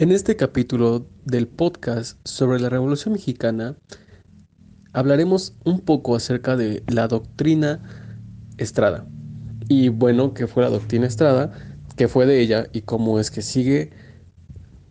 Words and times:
En 0.00 0.12
este 0.12 0.34
capítulo 0.34 1.06
del 1.26 1.46
podcast 1.46 2.18
sobre 2.26 2.58
la 2.58 2.70
Revolución 2.70 3.12
Mexicana 3.12 3.76
hablaremos 4.94 5.52
un 5.62 5.80
poco 5.80 6.16
acerca 6.16 6.56
de 6.56 6.82
la 6.86 7.06
doctrina 7.06 7.82
Estrada. 8.56 9.06
Y 9.68 9.90
bueno, 9.90 10.32
¿qué 10.32 10.46
fue 10.46 10.62
la 10.62 10.70
doctrina 10.70 11.06
Estrada? 11.06 11.52
¿Qué 11.98 12.08
fue 12.08 12.24
de 12.24 12.40
ella? 12.40 12.68
Y 12.72 12.80
cómo 12.80 13.20
es 13.20 13.30
que 13.30 13.42
sigue 13.42 13.90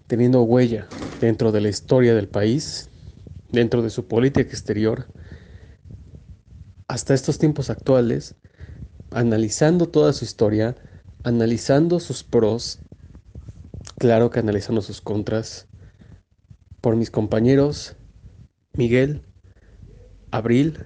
teniendo 0.05 0.43
huella 0.43 0.87
dentro 1.19 1.51
de 1.51 1.61
la 1.61 1.69
historia 1.69 2.13
del 2.13 2.27
país, 2.27 2.91
dentro 3.51 3.81
de 3.81 3.89
su 3.89 4.07
política 4.07 4.51
exterior, 4.51 5.07
hasta 6.87 7.15
estos 7.15 7.39
tiempos 7.39 7.71
actuales, 7.71 8.35
analizando 9.09 9.89
toda 9.89 10.13
su 10.13 10.23
historia, 10.23 10.75
analizando 11.23 11.99
sus 11.99 12.23
pros 12.23 12.81
claro 13.99 14.31
que 14.31 14.39
analizando 14.39 14.81
sus 14.81 15.01
contras, 15.01 15.67
por 16.81 16.95
mis 16.95 17.11
compañeros 17.11 17.95
Miguel, 18.73 19.21
Abril, 20.31 20.79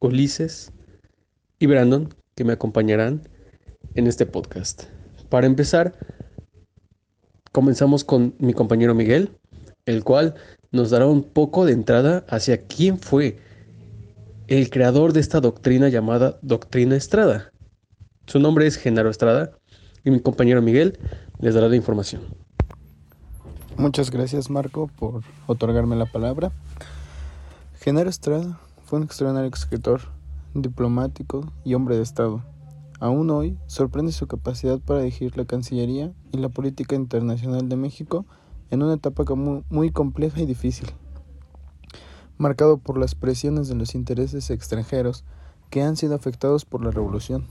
Ulises 0.00 0.72
y 1.60 1.66
Brandon, 1.66 2.12
que 2.34 2.44
me 2.44 2.52
acompañarán 2.52 3.28
en 3.94 4.08
este 4.08 4.26
podcast. 4.26 4.84
Para 5.28 5.46
empezar, 5.46 5.96
comenzamos 7.52 8.02
con 8.04 8.34
mi 8.38 8.52
compañero 8.52 8.94
Miguel, 8.94 9.30
el 9.86 10.02
cual 10.02 10.34
nos 10.72 10.90
dará 10.90 11.06
un 11.06 11.22
poco 11.22 11.64
de 11.64 11.72
entrada 11.72 12.26
hacia 12.28 12.66
quién 12.66 12.98
fue 12.98 13.38
el 14.48 14.68
creador 14.70 15.12
de 15.12 15.20
esta 15.20 15.40
doctrina 15.40 15.88
llamada 15.88 16.38
Doctrina 16.42 16.96
Estrada. 16.96 17.52
Su 18.26 18.40
nombre 18.40 18.66
es 18.66 18.76
Genaro 18.76 19.10
Estrada 19.10 19.56
y 20.04 20.10
mi 20.10 20.20
compañero 20.20 20.60
Miguel 20.60 20.98
les 21.38 21.54
dará 21.54 21.68
la 21.68 21.76
información. 21.76 22.22
Muchas 23.76 24.10
gracias 24.10 24.50
Marco 24.50 24.88
por 24.98 25.22
otorgarme 25.46 25.96
la 25.96 26.06
palabra. 26.06 26.52
Genaro 27.80 28.08
Estrada 28.08 28.60
fue 28.84 28.98
un 28.98 29.04
extraordinario 29.04 29.50
escritor, 29.52 30.02
diplomático 30.54 31.52
y 31.64 31.74
hombre 31.74 31.96
de 31.96 32.02
Estado. 32.02 32.42
Aún 33.00 33.30
hoy 33.30 33.58
sorprende 33.66 34.12
su 34.12 34.26
capacidad 34.26 34.78
para 34.78 35.00
dirigir 35.00 35.36
la 35.36 35.44
Cancillería 35.44 36.12
y 36.32 36.38
la 36.38 36.48
política 36.48 36.94
internacional 36.94 37.68
de 37.68 37.76
México 37.76 38.24
en 38.70 38.82
una 38.82 38.94
etapa 38.94 39.24
muy 39.34 39.90
compleja 39.90 40.40
y 40.40 40.46
difícil, 40.46 40.88
marcado 42.38 42.78
por 42.78 42.96
las 42.96 43.14
presiones 43.14 43.68
de 43.68 43.74
los 43.74 43.94
intereses 43.94 44.50
extranjeros 44.50 45.24
que 45.70 45.82
han 45.82 45.96
sido 45.96 46.14
afectados 46.14 46.64
por 46.64 46.84
la 46.84 46.90
revolución. 46.90 47.46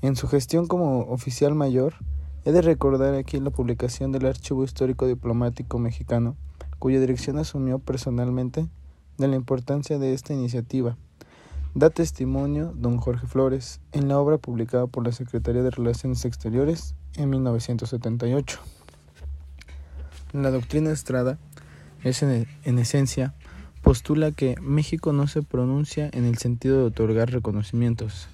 En 0.00 0.16
su 0.16 0.26
gestión 0.26 0.66
como 0.66 1.00
oficial 1.02 1.54
mayor, 1.54 1.94
he 2.44 2.52
de 2.52 2.62
recordar 2.62 3.14
aquí 3.14 3.38
la 3.38 3.50
publicación 3.50 4.12
del 4.12 4.26
Archivo 4.26 4.64
Histórico 4.64 5.06
Diplomático 5.06 5.78
Mexicano, 5.78 6.36
cuya 6.78 7.00
dirección 7.00 7.38
asumió 7.38 7.78
personalmente 7.78 8.66
de 9.18 9.28
la 9.28 9.36
importancia 9.36 9.98
de 9.98 10.12
esta 10.14 10.32
iniciativa. 10.32 10.96
Da 11.74 11.88
testimonio 11.88 12.72
don 12.76 12.98
Jorge 12.98 13.26
Flores 13.26 13.80
en 13.92 14.08
la 14.08 14.18
obra 14.18 14.38
publicada 14.38 14.86
por 14.86 15.06
la 15.06 15.12
Secretaría 15.12 15.62
de 15.62 15.70
Relaciones 15.70 16.24
Exteriores 16.24 16.94
en 17.16 17.30
1978. 17.30 18.58
La 20.32 20.50
doctrina 20.50 20.90
Estrada 20.90 21.38
es 22.02 22.22
en, 22.22 22.46
en 22.64 22.78
esencia 22.78 23.34
postula 23.82 24.30
que 24.30 24.56
México 24.60 25.12
no 25.12 25.26
se 25.26 25.42
pronuncia 25.42 26.08
en 26.12 26.24
el 26.24 26.38
sentido 26.38 26.78
de 26.78 26.84
otorgar 26.84 27.30
reconocimientos, 27.30 28.28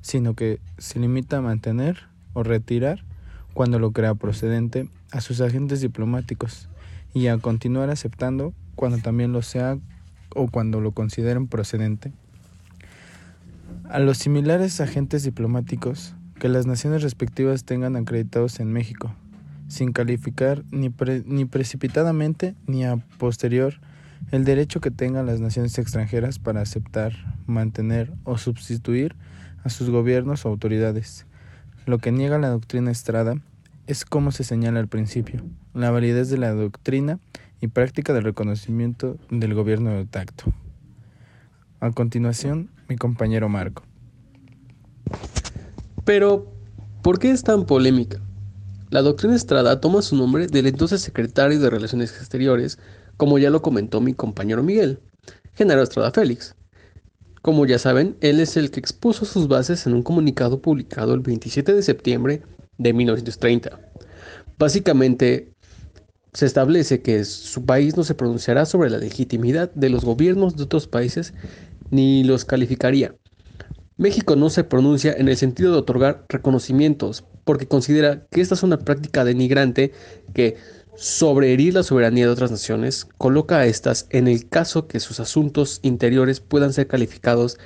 sino 0.00 0.34
que 0.34 0.60
se 0.78 1.00
limita 1.00 1.38
a 1.38 1.42
mantener 1.42 2.08
o 2.32 2.42
retirar, 2.42 3.04
cuando 3.54 3.78
lo 3.78 3.92
crea 3.92 4.14
procedente, 4.14 4.88
a 5.10 5.20
sus 5.20 5.40
agentes 5.40 5.80
diplomáticos 5.80 6.68
y 7.14 7.28
a 7.28 7.38
continuar 7.38 7.88
aceptando 7.88 8.52
cuando 8.74 8.98
también 8.98 9.32
lo 9.32 9.42
sea 9.42 9.78
o 10.34 10.48
cuando 10.48 10.80
lo 10.80 10.92
consideren 10.92 11.46
procedente. 11.46 12.12
A 13.88 14.00
los 14.00 14.18
similares 14.18 14.80
agentes 14.80 15.22
diplomáticos 15.22 16.14
que 16.40 16.48
las 16.48 16.66
naciones 16.66 17.02
respectivas 17.02 17.64
tengan 17.64 17.96
acreditados 17.96 18.58
en 18.58 18.72
México, 18.72 19.14
sin 19.68 19.92
calificar 19.92 20.64
ni, 20.70 20.92
ni 21.24 21.44
precipitadamente 21.44 22.54
ni 22.66 22.84
a 22.84 22.96
posterior 23.18 23.80
el 24.30 24.44
derecho 24.44 24.80
que 24.80 24.90
tengan 24.90 25.26
las 25.26 25.40
naciones 25.40 25.78
extranjeras 25.78 26.38
para 26.38 26.60
aceptar, 26.60 27.12
mantener 27.46 28.12
o 28.24 28.38
sustituir 28.38 29.14
a 29.62 29.68
sus 29.68 29.90
gobiernos 29.90 30.44
o 30.44 30.48
autoridades. 30.48 31.26
Lo 31.86 31.98
que 31.98 32.12
niega 32.12 32.38
la 32.38 32.48
doctrina 32.48 32.90
Estrada 32.90 33.36
es 33.86 34.06
como 34.06 34.32
se 34.32 34.42
señala 34.42 34.80
al 34.80 34.88
principio, 34.88 35.42
la 35.74 35.90
validez 35.90 36.30
de 36.30 36.38
la 36.38 36.52
doctrina 36.52 37.20
y 37.60 37.68
práctica 37.68 38.14
del 38.14 38.24
reconocimiento 38.24 39.18
del 39.30 39.52
gobierno 39.52 39.90
de 39.90 40.06
tacto. 40.06 40.46
A 41.80 41.90
continuación, 41.90 42.70
mi 42.88 42.96
compañero 42.96 43.50
Marco. 43.50 43.82
Pero, 46.06 46.50
¿por 47.02 47.18
qué 47.18 47.30
es 47.30 47.42
tan 47.42 47.66
polémica? 47.66 48.18
La 48.88 49.02
doctrina 49.02 49.36
Estrada 49.36 49.80
toma 49.80 50.00
su 50.00 50.16
nombre 50.16 50.46
del 50.46 50.66
entonces 50.66 51.02
secretario 51.02 51.60
de 51.60 51.68
Relaciones 51.68 52.16
Exteriores, 52.16 52.78
como 53.18 53.38
ya 53.38 53.50
lo 53.50 53.60
comentó 53.60 54.00
mi 54.00 54.14
compañero 54.14 54.62
Miguel, 54.62 55.00
Genaro 55.54 55.82
Estrada 55.82 56.10
Félix, 56.12 56.56
como 57.44 57.66
ya 57.66 57.78
saben, 57.78 58.16
él 58.22 58.40
es 58.40 58.56
el 58.56 58.70
que 58.70 58.80
expuso 58.80 59.26
sus 59.26 59.48
bases 59.48 59.86
en 59.86 59.92
un 59.92 60.02
comunicado 60.02 60.62
publicado 60.62 61.12
el 61.12 61.20
27 61.20 61.74
de 61.74 61.82
septiembre 61.82 62.40
de 62.78 62.94
1930. 62.94 63.78
Básicamente, 64.58 65.52
se 66.32 66.46
establece 66.46 67.02
que 67.02 67.22
su 67.26 67.66
país 67.66 67.98
no 67.98 68.02
se 68.02 68.14
pronunciará 68.14 68.64
sobre 68.64 68.88
la 68.88 68.96
legitimidad 68.96 69.70
de 69.74 69.90
los 69.90 70.06
gobiernos 70.06 70.56
de 70.56 70.62
otros 70.62 70.86
países 70.86 71.34
ni 71.90 72.24
los 72.24 72.46
calificaría. 72.46 73.14
México 73.98 74.36
no 74.36 74.48
se 74.48 74.64
pronuncia 74.64 75.12
en 75.12 75.28
el 75.28 75.36
sentido 75.36 75.72
de 75.72 75.78
otorgar 75.80 76.24
reconocimientos 76.30 77.24
porque 77.44 77.68
considera 77.68 78.26
que 78.30 78.40
esta 78.40 78.54
es 78.54 78.62
una 78.62 78.78
práctica 78.78 79.22
denigrante 79.22 79.92
que 80.32 80.56
sobre 80.96 81.52
herir 81.52 81.74
la 81.74 81.82
soberanía 81.82 82.26
de 82.26 82.32
otras 82.32 82.50
naciones, 82.50 83.06
coloca 83.18 83.58
a 83.58 83.66
estas 83.66 84.06
en 84.10 84.28
el 84.28 84.48
caso 84.48 84.86
que 84.86 85.00
sus 85.00 85.20
asuntos 85.20 85.80
interiores 85.82 86.40
puedan 86.40 86.72
ser 86.72 86.86
calificados 86.86 87.58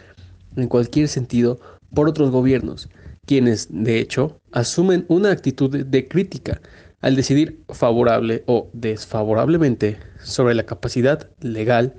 en 0.57 0.69
cualquier 0.69 1.09
sentido 1.09 1.61
por 1.95 2.09
otros 2.09 2.31
gobiernos, 2.31 2.89
quienes, 3.27 3.69
de 3.71 3.99
hecho, 3.99 4.41
asumen 4.53 5.05
una 5.09 5.31
actitud 5.31 5.85
de 5.85 6.09
crítica 6.09 6.61
al 7.01 7.17
decidir 7.17 7.63
favorable 7.69 8.43
o 8.47 8.71
desfavorablemente 8.73 9.99
sobre 10.23 10.55
la 10.55 10.65
capacidad 10.65 11.31
legal 11.41 11.95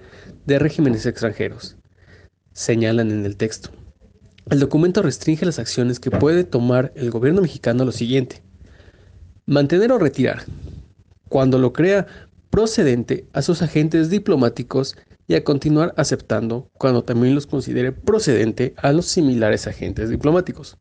de 0.46 0.59
regímenes 0.59 1.06
extranjeros. 1.06 1.78
Señalan 2.53 3.11
en 3.11 3.25
el 3.25 3.38
texto. 3.38 3.69
El 4.50 4.59
documento 4.59 5.01
restringe 5.01 5.46
las 5.46 5.59
acciones 5.59 6.00
que 6.00 6.11
puede 6.11 6.44
tomar 6.44 6.91
el 6.96 7.11
gobierno 7.11 7.41
mexicano 7.41 7.84
a 7.84 7.85
lo 7.85 7.91
siguiente. 7.91 8.41
Mantener 9.46 9.91
o 9.91 10.00
retirar 10.00 10.44
cuando 11.29 11.59
lo 11.59 11.72
crea 11.72 12.07
procedente 12.50 13.28
a 13.34 13.41
sus 13.41 13.62
agentes 13.62 14.09
diplomáticos 14.09 14.97
y 15.28 15.35
a 15.35 15.44
continuar 15.44 15.94
aceptando 15.95 16.69
cuando 16.73 17.03
también 17.03 17.35
los 17.35 17.45
considere 17.45 17.91
procedente 17.91 18.73
a 18.78 18.91
los 18.91 19.06
similares 19.06 19.67
agentes 19.67 20.09
diplomáticos, 20.09 20.78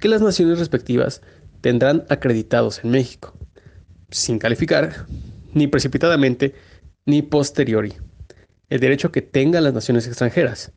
que 0.00 0.08
las 0.08 0.22
naciones 0.22 0.58
respectivas 0.58 1.20
tendrán 1.60 2.04
acreditados 2.08 2.82
en 2.82 2.90
México, 2.90 3.34
sin 4.10 4.38
calificar, 4.38 5.06
ni 5.52 5.66
precipitadamente, 5.66 6.54
ni 7.04 7.20
posteriori, 7.20 7.92
el 8.70 8.80
derecho 8.80 9.12
que 9.12 9.20
tengan 9.20 9.64
las 9.64 9.74
naciones 9.74 10.06
extranjeras. 10.06 10.72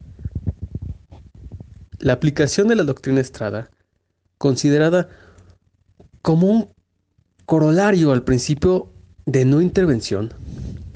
La 1.99 2.13
aplicación 2.13 2.67
de 2.67 2.75
la 2.75 2.83
doctrina 2.83 3.21
Estrada, 3.21 3.71
considerada 4.37 5.07
como 6.21 6.47
un 6.47 6.69
corolario 7.45 8.11
al 8.11 8.23
principio 8.23 8.91
de 9.25 9.45
no 9.45 9.61
intervención 9.61 10.33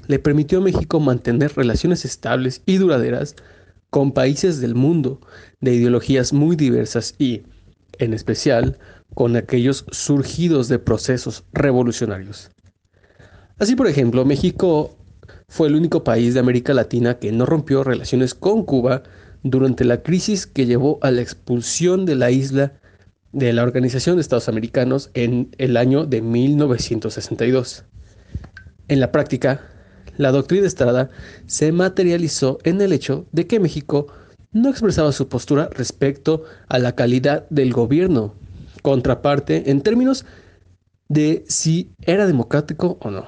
le 0.07 0.19
permitió 0.19 0.59
a 0.59 0.61
México 0.61 0.99
mantener 0.99 1.55
relaciones 1.55 2.05
estables 2.05 2.61
y 2.65 2.77
duraderas 2.77 3.35
con 3.89 4.11
países 4.11 4.59
del 4.59 4.75
mundo 4.75 5.19
de 5.61 5.75
ideologías 5.75 6.33
muy 6.33 6.55
diversas 6.55 7.15
y, 7.17 7.43
en 7.97 8.13
especial, 8.13 8.77
con 9.13 9.35
aquellos 9.35 9.85
surgidos 9.91 10.67
de 10.67 10.79
procesos 10.79 11.43
revolucionarios. 11.53 12.51
Así, 13.57 13.75
por 13.75 13.87
ejemplo, 13.87 14.25
México 14.25 14.95
fue 15.47 15.67
el 15.67 15.75
único 15.75 16.03
país 16.03 16.33
de 16.33 16.39
América 16.39 16.73
Latina 16.73 17.19
que 17.19 17.31
no 17.31 17.45
rompió 17.45 17.83
relaciones 17.83 18.33
con 18.33 18.63
Cuba 18.63 19.03
durante 19.43 19.83
la 19.83 20.01
crisis 20.01 20.47
que 20.47 20.65
llevó 20.65 20.99
a 21.01 21.11
la 21.11 21.21
expulsión 21.21 22.05
de 22.05 22.15
la 22.15 22.31
isla 22.31 22.73
de 23.31 23.53
la 23.53 23.63
Organización 23.63 24.15
de 24.15 24.21
Estados 24.21 24.49
Americanos 24.49 25.11
en 25.13 25.49
el 25.57 25.77
año 25.77 26.05
de 26.05 26.21
1962. 26.21 27.85
En 28.89 28.99
la 28.99 29.11
práctica, 29.11 29.61
la 30.17 30.31
doctrina 30.31 30.65
Estrada 30.65 31.11
se 31.45 31.71
materializó 31.71 32.57
en 32.63 32.81
el 32.81 32.91
hecho 32.91 33.27
de 33.31 33.45
que 33.45 33.59
México 33.59 34.07
no 34.51 34.69
expresaba 34.69 35.11
su 35.11 35.29
postura 35.29 35.69
respecto 35.71 36.43
a 36.67 36.79
la 36.79 36.95
calidad 36.95 37.47
del 37.51 37.71
gobierno, 37.71 38.33
contraparte 38.81 39.69
en 39.69 39.81
términos 39.81 40.25
de 41.07 41.45
si 41.47 41.91
era 42.01 42.25
democrático 42.25 42.97
o 43.01 43.11
no. 43.11 43.27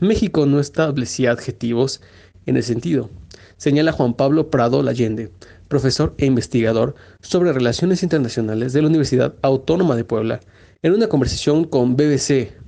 México 0.00 0.46
no 0.46 0.60
establecía 0.60 1.30
adjetivos 1.30 2.00
en 2.46 2.56
el 2.56 2.62
sentido, 2.62 3.10
señala 3.58 3.92
Juan 3.92 4.14
Pablo 4.14 4.50
Prado 4.50 4.82
Lallende, 4.82 5.30
profesor 5.68 6.14
e 6.16 6.24
investigador 6.24 6.94
sobre 7.20 7.52
relaciones 7.52 8.02
internacionales 8.02 8.72
de 8.72 8.80
la 8.80 8.88
Universidad 8.88 9.34
Autónoma 9.42 9.94
de 9.94 10.04
Puebla, 10.04 10.40
en 10.82 10.94
una 10.94 11.08
conversación 11.08 11.64
con 11.64 11.96
BBC. 11.96 12.65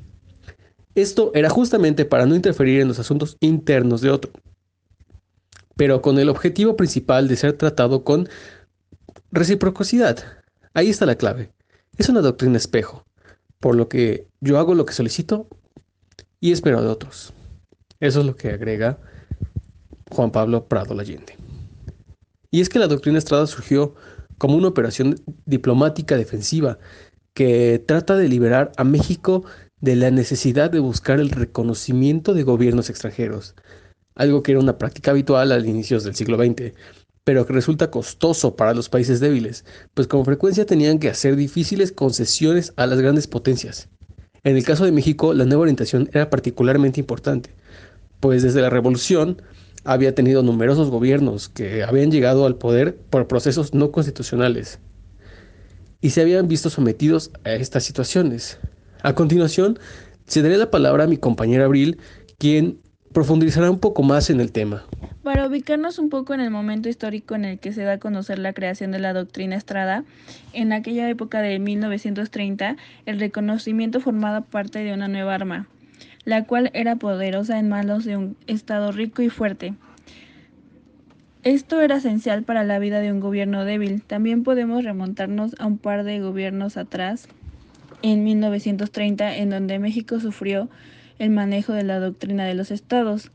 Esto 0.98 1.30
era 1.32 1.48
justamente 1.48 2.04
para 2.04 2.26
no 2.26 2.34
interferir 2.34 2.80
en 2.80 2.88
los 2.88 2.98
asuntos 2.98 3.36
internos 3.38 4.00
de 4.00 4.10
otro, 4.10 4.32
pero 5.76 6.02
con 6.02 6.18
el 6.18 6.28
objetivo 6.28 6.74
principal 6.74 7.28
de 7.28 7.36
ser 7.36 7.52
tratado 7.52 8.02
con 8.02 8.28
reciprocidad. 9.30 10.18
Ahí 10.74 10.88
está 10.88 11.06
la 11.06 11.14
clave. 11.14 11.52
Es 11.98 12.08
una 12.08 12.20
doctrina 12.20 12.56
espejo, 12.56 13.04
por 13.60 13.76
lo 13.76 13.88
que 13.88 14.26
yo 14.40 14.58
hago 14.58 14.74
lo 14.74 14.86
que 14.86 14.92
solicito 14.92 15.46
y 16.40 16.50
espero 16.50 16.82
de 16.82 16.88
otros. 16.88 17.32
Eso 18.00 18.18
es 18.18 18.26
lo 18.26 18.34
que 18.34 18.50
agrega 18.50 18.98
Juan 20.10 20.32
Pablo 20.32 20.66
Prado 20.66 20.96
Lallende. 20.96 21.36
Y 22.50 22.60
es 22.60 22.68
que 22.68 22.80
la 22.80 22.88
doctrina 22.88 23.18
Estrada 23.18 23.46
surgió 23.46 23.94
como 24.36 24.56
una 24.56 24.66
operación 24.66 25.14
diplomática 25.46 26.16
defensiva 26.16 26.80
que 27.34 27.80
trata 27.86 28.16
de 28.16 28.28
liberar 28.28 28.72
a 28.76 28.82
México 28.82 29.44
de 29.80 29.96
la 29.96 30.10
necesidad 30.10 30.70
de 30.70 30.80
buscar 30.80 31.20
el 31.20 31.30
reconocimiento 31.30 32.34
de 32.34 32.42
gobiernos 32.42 32.90
extranjeros, 32.90 33.54
algo 34.14 34.42
que 34.42 34.52
era 34.52 34.60
una 34.60 34.78
práctica 34.78 35.12
habitual 35.12 35.52
al 35.52 35.66
inicios 35.66 36.04
del 36.04 36.14
siglo 36.14 36.36
XX, 36.36 36.72
pero 37.24 37.46
que 37.46 37.52
resulta 37.52 37.90
costoso 37.90 38.56
para 38.56 38.74
los 38.74 38.88
países 38.88 39.20
débiles, 39.20 39.64
pues 39.94 40.08
con 40.08 40.24
frecuencia 40.24 40.66
tenían 40.66 40.98
que 40.98 41.10
hacer 41.10 41.36
difíciles 41.36 41.92
concesiones 41.92 42.72
a 42.76 42.86
las 42.86 43.00
grandes 43.00 43.26
potencias. 43.26 43.88
En 44.44 44.56
el 44.56 44.64
caso 44.64 44.84
de 44.84 44.92
México, 44.92 45.34
la 45.34 45.44
nueva 45.44 45.62
orientación 45.62 46.08
era 46.12 46.30
particularmente 46.30 47.00
importante, 47.00 47.50
pues 48.20 48.42
desde 48.42 48.62
la 48.62 48.70
revolución 48.70 49.42
había 49.84 50.14
tenido 50.14 50.42
numerosos 50.42 50.90
gobiernos 50.90 51.48
que 51.48 51.84
habían 51.84 52.10
llegado 52.10 52.46
al 52.46 52.56
poder 52.56 52.96
por 52.96 53.28
procesos 53.28 53.74
no 53.74 53.92
constitucionales 53.92 54.80
y 56.00 56.10
se 56.10 56.20
habían 56.20 56.48
visto 56.48 56.70
sometidos 56.70 57.30
a 57.44 57.52
estas 57.52 57.84
situaciones. 57.84 58.58
A 59.02 59.14
continuación, 59.14 59.78
cederé 60.26 60.56
la 60.56 60.70
palabra 60.70 61.04
a 61.04 61.06
mi 61.06 61.16
compañera 61.16 61.66
Abril, 61.66 61.98
quien 62.38 62.78
profundizará 63.12 63.70
un 63.70 63.78
poco 63.78 64.02
más 64.02 64.28
en 64.30 64.40
el 64.40 64.52
tema. 64.52 64.84
Para 65.22 65.46
ubicarnos 65.46 65.98
un 65.98 66.08
poco 66.08 66.34
en 66.34 66.40
el 66.40 66.50
momento 66.50 66.88
histórico 66.88 67.34
en 67.34 67.44
el 67.44 67.58
que 67.58 67.72
se 67.72 67.82
da 67.82 67.94
a 67.94 67.98
conocer 67.98 68.38
la 68.38 68.52
creación 68.52 68.90
de 68.90 68.98
la 68.98 69.12
doctrina 69.12 69.56
Estrada, 69.56 70.04
en 70.52 70.72
aquella 70.72 71.08
época 71.08 71.40
de 71.40 71.58
1930, 71.58 72.76
el 73.06 73.20
reconocimiento 73.20 74.00
formaba 74.00 74.42
parte 74.42 74.80
de 74.80 74.92
una 74.92 75.08
nueva 75.08 75.34
arma, 75.34 75.68
la 76.24 76.44
cual 76.44 76.70
era 76.74 76.96
poderosa 76.96 77.58
en 77.58 77.68
manos 77.68 78.04
de 78.04 78.16
un 78.16 78.36
Estado 78.46 78.92
rico 78.92 79.22
y 79.22 79.30
fuerte. 79.30 79.74
Esto 81.44 81.80
era 81.80 81.96
esencial 81.96 82.42
para 82.42 82.64
la 82.64 82.78
vida 82.78 83.00
de 83.00 83.12
un 83.12 83.20
gobierno 83.20 83.64
débil. 83.64 84.02
También 84.02 84.42
podemos 84.42 84.82
remontarnos 84.82 85.54
a 85.58 85.66
un 85.66 85.78
par 85.78 86.04
de 86.04 86.20
gobiernos 86.20 86.76
atrás, 86.76 87.28
en 88.02 88.24
1930, 88.24 89.36
en 89.36 89.50
donde 89.50 89.78
México 89.78 90.20
sufrió 90.20 90.68
el 91.18 91.30
manejo 91.30 91.72
de 91.72 91.84
la 91.84 91.98
doctrina 91.98 92.44
de 92.44 92.54
los 92.54 92.70
estados, 92.70 93.32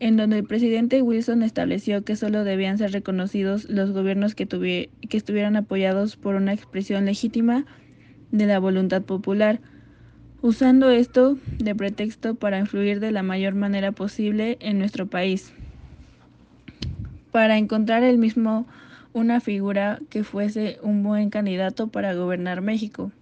en 0.00 0.16
donde 0.16 0.38
el 0.38 0.44
presidente 0.44 1.00
Wilson 1.00 1.42
estableció 1.42 2.04
que 2.04 2.16
solo 2.16 2.44
debían 2.44 2.78
ser 2.78 2.92
reconocidos 2.92 3.68
los 3.70 3.92
gobiernos 3.92 4.34
que, 4.34 4.46
que 4.46 5.16
estuvieran 5.16 5.56
apoyados 5.56 6.16
por 6.16 6.34
una 6.34 6.52
expresión 6.52 7.04
legítima 7.04 7.64
de 8.30 8.46
la 8.46 8.58
voluntad 8.58 9.02
popular 9.02 9.60
usando 10.42 10.90
esto 10.90 11.38
de 11.58 11.74
pretexto 11.74 12.34
para 12.34 12.58
influir 12.58 12.98
de 12.98 13.12
la 13.12 13.22
mayor 13.22 13.54
manera 13.54 13.92
posible 13.92 14.58
en 14.60 14.78
nuestro 14.78 15.06
país, 15.06 15.52
para 17.30 17.56
encontrar 17.58 18.02
el 18.02 18.18
mismo 18.18 18.66
una 19.12 19.40
figura 19.40 20.00
que 20.10 20.24
fuese 20.24 20.78
un 20.82 21.04
buen 21.04 21.30
candidato 21.30 21.88
para 21.88 22.14
gobernar 22.14 22.60
México. 22.60 23.12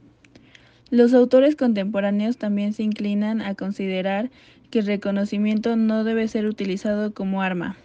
Los 0.90 1.14
autores 1.14 1.54
contemporáneos 1.54 2.36
también 2.36 2.72
se 2.72 2.82
inclinan 2.82 3.42
a 3.42 3.54
considerar 3.54 4.28
que 4.70 4.80
el 4.80 4.86
reconocimiento 4.86 5.76
no 5.76 6.02
debe 6.02 6.26
ser 6.26 6.46
utilizado 6.46 7.14
como 7.14 7.42
arma 7.42 7.76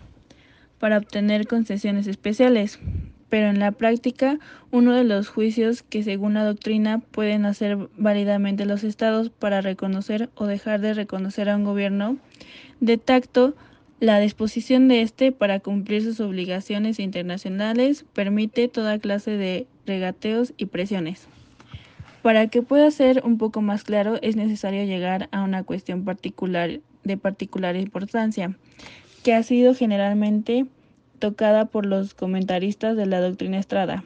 para 0.80 0.98
obtener 0.98 1.46
concesiones 1.46 2.08
especiales, 2.08 2.80
pero 3.30 3.48
en 3.48 3.60
la 3.60 3.72
práctica 3.72 4.40
uno 4.72 4.94
de 4.94 5.04
los 5.04 5.30
juicios 5.30 5.84
que 5.84 6.02
según 6.02 6.34
la 6.34 6.46
doctrina 6.46 6.98
pueden 6.98 7.46
hacer 7.46 7.78
válidamente 7.96 8.66
los 8.66 8.84
estados 8.84 9.30
para 9.30 9.62
reconocer 9.62 10.30
o 10.34 10.48
dejar 10.48 10.82
de 10.82 10.96
reconocer 10.96 11.48
a 11.50 11.58
un 11.58 11.64
gobierno 11.64 12.18
de 12.80 12.98
tacto 12.98 13.56
la 14.00 14.20
disposición 14.20 14.88
de 14.88 15.02
éste 15.02 15.32
para 15.32 15.60
cumplir 15.60 16.02
sus 16.04 16.20
obligaciones 16.20 17.00
internacionales 17.00 18.04
permite 18.14 18.68
toda 18.68 18.98
clase 18.98 19.32
de 19.32 19.68
regateos 19.86 20.54
y 20.58 20.66
presiones. 20.66 21.28
Para 22.26 22.48
que 22.48 22.64
pueda 22.64 22.90
ser 22.90 23.22
un 23.24 23.38
poco 23.38 23.62
más 23.62 23.84
claro 23.84 24.18
es 24.20 24.36
necesario 24.36 24.84
llegar 24.84 25.30
a 25.32 25.44
una 25.44 25.64
cuestión 25.64 26.06
particular 26.06 26.80
de 27.04 27.18
particular 27.18 27.76
importancia, 27.76 28.58
que 29.24 29.36
ha 29.36 29.44
sido 29.44 29.76
generalmente 29.76 30.66
tocada 31.20 31.66
por 31.66 31.86
los 31.86 32.16
comentaristas 32.16 32.98
de 32.98 33.06
la 33.06 33.22
doctrina 33.22 33.60
Estrada. 33.60 34.04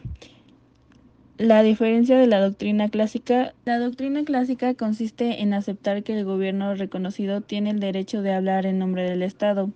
La 1.38 1.63
diferencia 1.63 2.18
de 2.18 2.27
la 2.27 2.42
doctrina 2.42 2.89
clásica. 2.89 3.54
La 3.63 3.80
doctrina 3.80 4.25
clásica 4.25 4.74
consiste 4.74 5.42
en 5.42 5.54
aceptar 5.54 6.04
que 6.04 6.19
el 6.19 6.25
gobierno 6.25 6.75
reconocido 6.75 7.39
tiene 7.39 7.69
el 7.69 7.80
derecho 7.80 8.22
de 8.22 8.33
hablar 8.33 8.65
en 8.65 8.80
nombre 8.80 9.10
del 9.10 9.24
Estado 9.24 9.69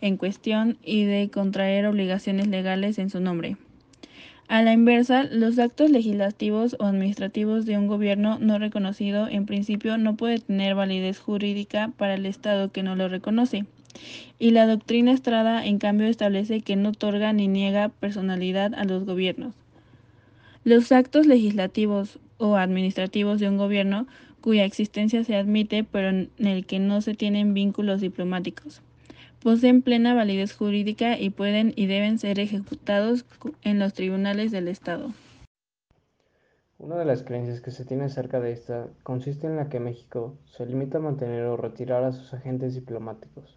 en 0.00 0.16
cuestión 0.16 0.78
y 0.82 1.04
de 1.04 1.28
contraer 1.28 1.84
obligaciones 1.84 2.46
legales 2.46 2.98
en 2.98 3.10
su 3.10 3.20
nombre. 3.20 3.58
A 4.46 4.62
la 4.62 4.72
inversa, 4.72 5.24
los 5.24 5.58
actos 5.58 5.90
legislativos 5.90 6.76
o 6.78 6.84
administrativos 6.84 7.64
de 7.64 7.78
un 7.78 7.86
gobierno 7.86 8.38
no 8.38 8.58
reconocido 8.58 9.26
en 9.26 9.46
principio 9.46 9.96
no 9.96 10.16
puede 10.16 10.38
tener 10.38 10.74
validez 10.74 11.18
jurídica 11.18 11.92
para 11.96 12.14
el 12.14 12.26
Estado 12.26 12.70
que 12.70 12.82
no 12.82 12.94
lo 12.94 13.08
reconoce 13.08 13.64
y 14.38 14.50
la 14.50 14.66
doctrina 14.66 15.12
Estrada 15.12 15.64
en 15.64 15.78
cambio 15.78 16.06
establece 16.06 16.60
que 16.60 16.76
no 16.76 16.90
otorga 16.90 17.32
ni 17.32 17.48
niega 17.48 17.88
personalidad 17.88 18.74
a 18.74 18.84
los 18.84 19.04
gobiernos. 19.04 19.54
Los 20.64 20.92
actos 20.92 21.26
legislativos 21.26 22.18
o 22.38 22.56
administrativos 22.56 23.40
de 23.40 23.48
un 23.48 23.58
gobierno 23.58 24.06
cuya 24.40 24.64
existencia 24.64 25.24
se 25.24 25.36
admite 25.36 25.84
pero 25.84 26.10
en 26.10 26.30
el 26.38 26.66
que 26.66 26.78
no 26.78 27.00
se 27.00 27.14
tienen 27.14 27.54
vínculos 27.54 28.00
diplomáticos 28.00 28.82
poseen 29.44 29.82
plena 29.82 30.14
validez 30.14 30.52
jurídica 30.56 31.16
y 31.16 31.30
pueden 31.30 31.72
y 31.76 31.86
deben 31.86 32.18
ser 32.18 32.40
ejecutados 32.40 33.24
en 33.62 33.78
los 33.78 33.94
tribunales 33.94 34.50
del 34.50 34.66
Estado. 34.66 35.12
Una 36.78 36.96
de 36.96 37.04
las 37.04 37.22
creencias 37.22 37.60
que 37.60 37.70
se 37.70 37.84
tiene 37.84 38.06
acerca 38.06 38.40
de 38.40 38.50
esta 38.50 38.88
consiste 39.04 39.46
en 39.46 39.54
la 39.54 39.68
que 39.68 39.78
México 39.78 40.36
se 40.46 40.66
limita 40.66 40.98
a 40.98 41.02
mantener 41.02 41.44
o 41.44 41.56
retirar 41.56 42.02
a 42.02 42.10
sus 42.10 42.34
agentes 42.34 42.74
diplomáticos 42.74 43.56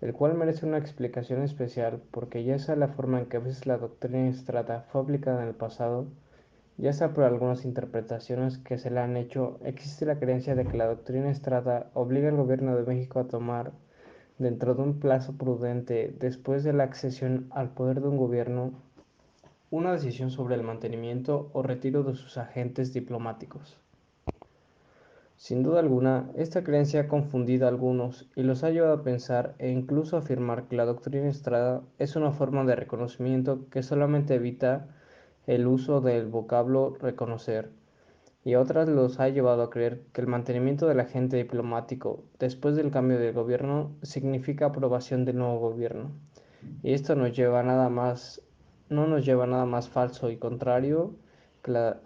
el 0.00 0.14
cual 0.14 0.34
merece 0.34 0.66
una 0.66 0.78
explicación 0.78 1.42
especial 1.42 2.00
porque 2.10 2.42
ya 2.44 2.58
sea 2.58 2.76
la 2.76 2.88
forma 2.88 3.20
en 3.20 3.26
que 3.26 3.36
a 3.36 3.40
veces 3.40 3.66
la 3.66 3.76
doctrina 3.76 4.28
Estrada 4.28 4.86
fue 4.90 5.02
aplicada 5.02 5.42
en 5.42 5.48
el 5.48 5.54
pasado, 5.54 6.06
ya 6.78 6.92
sea 6.94 7.12
por 7.12 7.24
algunas 7.24 7.66
interpretaciones 7.66 8.56
que 8.56 8.78
se 8.78 8.90
le 8.90 9.00
han 9.00 9.16
hecho, 9.18 9.58
existe 9.62 10.06
la 10.06 10.18
creencia 10.18 10.54
de 10.54 10.64
que 10.64 10.78
la 10.78 10.86
doctrina 10.86 11.30
Estrada 11.30 11.90
obliga 11.92 12.30
al 12.30 12.36
gobierno 12.36 12.76
de 12.76 12.84
México 12.84 13.20
a 13.20 13.28
tomar, 13.28 13.72
dentro 14.40 14.74
de 14.74 14.82
un 14.82 14.98
plazo 14.98 15.34
prudente 15.34 16.14
después 16.18 16.64
de 16.64 16.72
la 16.72 16.84
accesión 16.84 17.46
al 17.50 17.68
poder 17.68 18.00
de 18.00 18.08
un 18.08 18.16
gobierno, 18.16 18.72
una 19.70 19.92
decisión 19.92 20.30
sobre 20.30 20.54
el 20.54 20.62
mantenimiento 20.62 21.50
o 21.52 21.62
retiro 21.62 22.02
de 22.02 22.14
sus 22.14 22.38
agentes 22.38 22.94
diplomáticos. 22.94 23.78
Sin 25.36 25.62
duda 25.62 25.80
alguna, 25.80 26.30
esta 26.36 26.64
creencia 26.64 27.02
ha 27.02 27.08
confundido 27.08 27.66
a 27.66 27.68
algunos 27.68 28.28
y 28.34 28.42
los 28.42 28.64
ha 28.64 28.70
llevado 28.70 28.94
a 28.94 29.02
pensar 29.02 29.54
e 29.58 29.70
incluso 29.70 30.16
a 30.16 30.20
afirmar 30.20 30.64
que 30.64 30.76
la 30.76 30.86
doctrina 30.86 31.28
Estrada 31.28 31.82
es 31.98 32.16
una 32.16 32.32
forma 32.32 32.64
de 32.64 32.76
reconocimiento 32.76 33.66
que 33.70 33.82
solamente 33.82 34.34
evita 34.34 34.88
el 35.46 35.66
uso 35.66 36.00
del 36.00 36.26
vocablo 36.26 36.96
reconocer, 36.98 37.70
y 38.44 38.54
otras 38.54 38.88
los 38.88 39.20
ha 39.20 39.28
llevado 39.28 39.62
a 39.62 39.70
creer 39.70 40.02
que 40.12 40.22
el 40.22 40.26
mantenimiento 40.26 40.86
del 40.86 41.00
agente 41.00 41.36
diplomático 41.36 42.24
después 42.38 42.74
del 42.74 42.90
cambio 42.90 43.18
de 43.18 43.32
gobierno 43.32 43.92
significa 44.02 44.66
aprobación 44.66 45.24
del 45.24 45.38
nuevo 45.38 45.58
gobierno. 45.58 46.10
Y 46.82 46.94
esto 46.94 47.14
nos 47.14 47.36
lleva 47.36 47.62
nada 47.62 47.88
más, 47.90 48.42
no 48.88 49.06
nos 49.06 49.24
lleva 49.24 49.46
nada 49.46 49.66
más 49.66 49.88
falso 49.88 50.30
y 50.30 50.36
contrario 50.36 51.14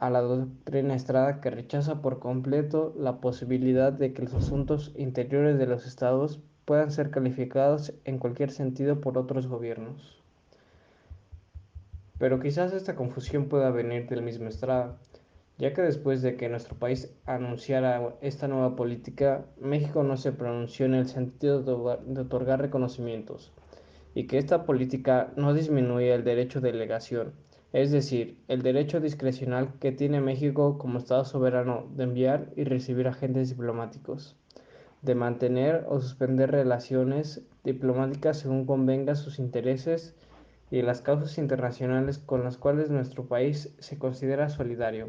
a 0.00 0.10
la 0.10 0.20
doctrina 0.20 0.96
Estrada 0.96 1.40
que 1.40 1.50
rechaza 1.50 2.02
por 2.02 2.18
completo 2.18 2.92
la 2.98 3.20
posibilidad 3.20 3.92
de 3.92 4.12
que 4.12 4.22
los 4.22 4.34
asuntos 4.34 4.92
interiores 4.96 5.58
de 5.58 5.66
los 5.66 5.86
estados 5.86 6.40
puedan 6.64 6.90
ser 6.90 7.10
calificados 7.10 7.94
en 8.04 8.18
cualquier 8.18 8.50
sentido 8.50 9.00
por 9.00 9.16
otros 9.16 9.46
gobiernos. 9.46 10.20
Pero 12.18 12.40
quizás 12.40 12.72
esta 12.72 12.96
confusión 12.96 13.48
pueda 13.48 13.70
venir 13.70 14.08
del 14.08 14.22
mismo 14.22 14.48
Estrada, 14.48 14.96
ya 15.58 15.72
que 15.72 15.82
después 15.82 16.20
de 16.22 16.36
que 16.36 16.48
nuestro 16.48 16.76
país 16.76 17.14
anunciara 17.26 18.16
esta 18.20 18.48
nueva 18.48 18.74
política, 18.74 19.46
México 19.60 20.02
no 20.02 20.16
se 20.16 20.32
pronunció 20.32 20.86
en 20.86 20.94
el 20.94 21.06
sentido 21.06 21.62
de 21.62 22.20
otorgar 22.20 22.60
reconocimientos 22.60 23.52
y 24.14 24.26
que 24.26 24.38
esta 24.38 24.64
política 24.64 25.32
no 25.36 25.54
disminuye 25.54 26.12
el 26.12 26.24
derecho 26.24 26.60
de 26.60 26.72
delegación, 26.72 27.34
es 27.72 27.90
decir, 27.90 28.38
el 28.48 28.62
derecho 28.62 29.00
discrecional 29.00 29.74
que 29.80 29.92
tiene 29.92 30.20
México 30.20 30.78
como 30.78 30.98
Estado 30.98 31.24
soberano 31.24 31.88
de 31.94 32.04
enviar 32.04 32.52
y 32.56 32.64
recibir 32.64 33.06
agentes 33.08 33.48
diplomáticos, 33.48 34.36
de 35.02 35.14
mantener 35.14 35.84
o 35.88 36.00
suspender 36.00 36.50
relaciones 36.50 37.42
diplomáticas 37.62 38.38
según 38.38 38.66
convenga 38.66 39.14
sus 39.14 39.38
intereses 39.38 40.14
y 40.70 40.82
las 40.82 41.00
causas 41.00 41.38
internacionales 41.38 42.18
con 42.18 42.42
las 42.42 42.56
cuales 42.56 42.90
nuestro 42.90 43.26
país 43.26 43.74
se 43.78 43.98
considera 43.98 44.48
solidario. 44.48 45.08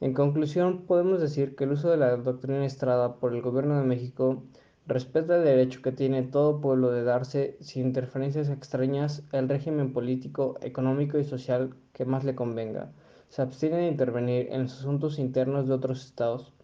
En 0.00 0.14
conclusión, 0.14 0.86
podemos 0.86 1.20
decir 1.20 1.54
que 1.54 1.64
el 1.64 1.72
uso 1.72 1.90
de 1.90 1.98
la 1.98 2.16
doctrina 2.16 2.64
Estrada 2.64 3.16
por 3.16 3.34
el 3.34 3.42
Gobierno 3.42 3.78
de 3.78 3.84
México 3.84 4.42
respeta 4.86 5.36
el 5.36 5.44
derecho 5.44 5.82
que 5.82 5.92
tiene 5.92 6.22
todo 6.22 6.62
pueblo 6.62 6.90
de 6.90 7.04
darse, 7.04 7.58
sin 7.60 7.88
interferencias 7.88 8.48
extrañas, 8.48 9.22
el 9.30 9.46
régimen 9.46 9.92
político, 9.92 10.56
económico 10.62 11.18
y 11.18 11.24
social 11.24 11.74
que 11.92 12.06
más 12.06 12.24
le 12.24 12.34
convenga. 12.34 12.92
Se 13.28 13.42
abstiene 13.42 13.76
de 13.76 13.88
intervenir 13.88 14.48
en 14.50 14.62
los 14.62 14.72
asuntos 14.72 15.18
internos 15.18 15.68
de 15.68 15.74
otros 15.74 16.06
estados 16.06 16.54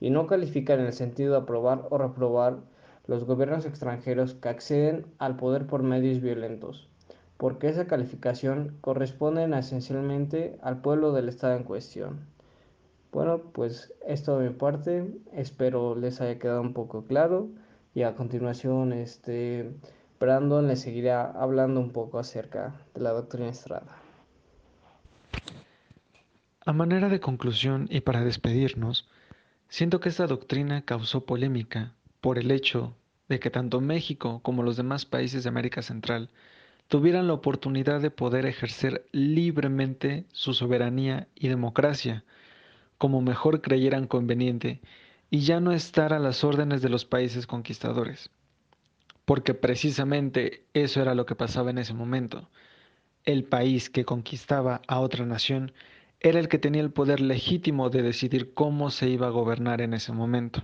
y 0.00 0.08
no 0.08 0.26
califica 0.26 0.72
en 0.72 0.80
el 0.80 0.94
sentido 0.94 1.32
de 1.32 1.40
aprobar 1.40 1.88
o 1.90 1.98
reprobar 1.98 2.56
los 3.06 3.24
gobiernos 3.24 3.66
extranjeros 3.66 4.32
que 4.32 4.48
acceden 4.48 5.04
al 5.18 5.36
poder 5.36 5.66
por 5.66 5.82
medios 5.82 6.22
violentos, 6.22 6.88
porque 7.36 7.68
esa 7.68 7.86
calificación 7.86 8.78
corresponde 8.80 9.44
esencialmente 9.58 10.58
al 10.62 10.80
pueblo 10.80 11.12
del 11.12 11.28
estado 11.28 11.54
en 11.54 11.64
cuestión. 11.64 12.37
Bueno, 13.12 13.40
pues 13.52 13.92
esto 14.06 14.38
de 14.38 14.50
mi 14.50 14.54
parte, 14.54 15.06
espero 15.32 15.94
les 15.96 16.20
haya 16.20 16.38
quedado 16.38 16.60
un 16.60 16.74
poco 16.74 17.06
claro. 17.06 17.48
Y 17.94 18.02
a 18.02 18.14
continuación 18.14 18.92
este 18.92 19.72
Brandon 20.20 20.68
les 20.68 20.80
seguirá 20.80 21.30
hablando 21.32 21.80
un 21.80 21.90
poco 21.90 22.18
acerca 22.18 22.74
de 22.94 23.00
la 23.00 23.10
doctrina 23.10 23.48
Estrada. 23.48 23.96
A 26.64 26.72
manera 26.72 27.08
de 27.08 27.18
conclusión 27.18 27.86
y 27.90 28.00
para 28.00 28.24
despedirnos, 28.24 29.08
siento 29.68 30.00
que 30.00 30.10
esta 30.10 30.26
doctrina 30.26 30.82
causó 30.82 31.24
polémica 31.24 31.94
por 32.20 32.38
el 32.38 32.50
hecho 32.50 32.94
de 33.28 33.40
que 33.40 33.50
tanto 33.50 33.80
México 33.80 34.40
como 34.42 34.62
los 34.62 34.76
demás 34.76 35.06
países 35.06 35.44
de 35.44 35.48
América 35.48 35.82
Central 35.82 36.28
tuvieran 36.88 37.26
la 37.26 37.34
oportunidad 37.34 38.00
de 38.00 38.10
poder 38.10 38.44
ejercer 38.46 39.06
libremente 39.12 40.24
su 40.32 40.52
soberanía 40.52 41.28
y 41.34 41.48
democracia 41.48 42.24
como 42.98 43.22
mejor 43.22 43.62
creyeran 43.62 44.06
conveniente 44.06 44.80
y 45.30 45.40
ya 45.40 45.60
no 45.60 45.72
estar 45.72 46.12
a 46.12 46.18
las 46.18 46.44
órdenes 46.44 46.82
de 46.82 46.88
los 46.88 47.04
países 47.04 47.46
conquistadores. 47.46 48.30
Porque 49.24 49.54
precisamente 49.54 50.64
eso 50.74 51.00
era 51.00 51.14
lo 51.14 51.24
que 51.26 51.36
pasaba 51.36 51.70
en 51.70 51.78
ese 51.78 51.94
momento. 51.94 52.50
El 53.24 53.44
país 53.44 53.90
que 53.90 54.04
conquistaba 54.04 54.82
a 54.88 55.00
otra 55.00 55.26
nación 55.26 55.72
era 56.20 56.40
el 56.40 56.48
que 56.48 56.58
tenía 56.58 56.82
el 56.82 56.90
poder 56.90 57.20
legítimo 57.20 57.90
de 57.90 58.02
decidir 58.02 58.52
cómo 58.54 58.90
se 58.90 59.08
iba 59.08 59.28
a 59.28 59.30
gobernar 59.30 59.80
en 59.80 59.94
ese 59.94 60.12
momento. 60.12 60.62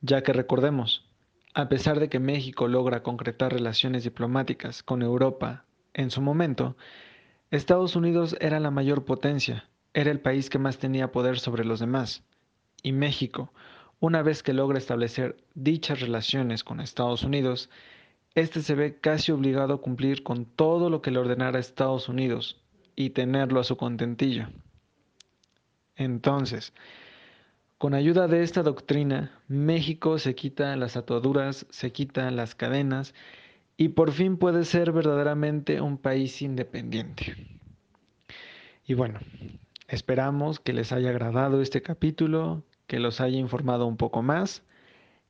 Ya 0.00 0.22
que 0.22 0.32
recordemos, 0.32 1.04
a 1.54 1.68
pesar 1.68 2.00
de 2.00 2.08
que 2.08 2.20
México 2.20 2.68
logra 2.68 3.02
concretar 3.02 3.52
relaciones 3.52 4.04
diplomáticas 4.04 4.82
con 4.82 5.02
Europa 5.02 5.64
en 5.92 6.10
su 6.10 6.20
momento, 6.22 6.76
Estados 7.50 7.96
Unidos 7.96 8.36
era 8.40 8.60
la 8.60 8.70
mayor 8.70 9.04
potencia 9.04 9.68
era 9.94 10.10
el 10.10 10.20
país 10.20 10.50
que 10.50 10.58
más 10.58 10.78
tenía 10.78 11.12
poder 11.12 11.38
sobre 11.38 11.64
los 11.64 11.80
demás. 11.80 12.22
Y 12.82 12.92
México, 12.92 13.52
una 14.00 14.22
vez 14.22 14.42
que 14.42 14.52
logra 14.52 14.76
establecer 14.76 15.36
dichas 15.54 16.00
relaciones 16.00 16.64
con 16.64 16.80
Estados 16.80 17.22
Unidos, 17.22 17.70
éste 18.34 18.60
se 18.60 18.74
ve 18.74 18.98
casi 18.98 19.32
obligado 19.32 19.74
a 19.74 19.80
cumplir 19.80 20.22
con 20.22 20.44
todo 20.44 20.90
lo 20.90 21.00
que 21.00 21.10
le 21.10 21.20
ordenara 21.20 21.58
Estados 21.58 22.08
Unidos 22.08 22.60
y 22.96 23.10
tenerlo 23.10 23.60
a 23.60 23.64
su 23.64 23.76
contentillo. 23.76 24.48
Entonces, 25.96 26.72
con 27.78 27.94
ayuda 27.94 28.26
de 28.26 28.42
esta 28.42 28.62
doctrina, 28.62 29.40
México 29.46 30.18
se 30.18 30.34
quita 30.34 30.74
las 30.76 30.96
ataduras, 30.96 31.66
se 31.70 31.92
quita 31.92 32.30
las 32.30 32.54
cadenas 32.54 33.14
y 33.76 33.90
por 33.90 34.12
fin 34.12 34.36
puede 34.36 34.64
ser 34.64 34.92
verdaderamente 34.92 35.80
un 35.80 35.98
país 35.98 36.42
independiente. 36.42 37.36
Y 38.86 38.94
bueno, 38.94 39.20
Esperamos 39.88 40.60
que 40.60 40.72
les 40.72 40.92
haya 40.92 41.10
agradado 41.10 41.60
este 41.60 41.82
capítulo, 41.82 42.62
que 42.86 42.98
los 42.98 43.20
haya 43.20 43.38
informado 43.38 43.86
un 43.86 43.96
poco 43.96 44.22
más 44.22 44.62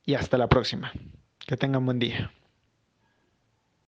y 0.05 0.15
hasta 0.15 0.37
la 0.37 0.47
próxima. 0.47 0.91
Que 1.39 1.57
tengan 1.57 1.85
buen 1.85 1.99
día. 1.99 2.31